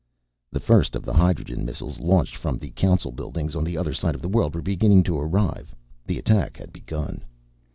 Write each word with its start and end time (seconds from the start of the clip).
The 0.51 0.59
first 0.59 0.95
of 0.95 1.03
the 1.05 1.13
hydrogen 1.13 1.63
missiles, 1.63 1.99
launched 1.99 2.35
from 2.35 2.57
the 2.57 2.71
Council 2.71 3.11
buildings 3.11 3.55
on 3.55 3.63
the 3.63 3.77
other 3.77 3.93
side 3.93 4.15
of 4.15 4.21
the 4.23 4.27
world, 4.29 4.55
were 4.55 4.61
beginning 4.63 5.03
to 5.03 5.19
arrive. 5.19 5.75
The 6.07 6.17
attack 6.17 6.57
had 6.57 6.73
begun. 6.73 7.23